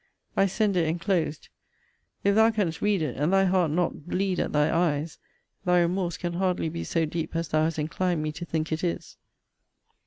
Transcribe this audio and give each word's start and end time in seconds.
I 0.35 0.47
send 0.47 0.75
it 0.77 0.87
enclosed. 0.87 1.49
If 2.23 2.33
thou 2.33 2.49
canst 2.49 2.81
read 2.81 3.03
it, 3.03 3.15
and 3.17 3.31
thy 3.31 3.45
heart 3.45 3.69
not 3.69 4.07
bleed 4.07 4.39
at 4.39 4.51
thy 4.51 4.75
eyes, 4.75 5.19
thy 5.63 5.79
remorse 5.81 6.17
can 6.17 6.33
hardly 6.33 6.69
be 6.69 6.83
so 6.83 7.05
deep 7.05 7.35
as 7.35 7.49
thou 7.49 7.65
hast 7.65 7.77
inclined 7.77 8.23
me 8.23 8.31
to 8.31 8.43
think 8.43 8.71
it 8.71 8.83
is. 8.83 9.17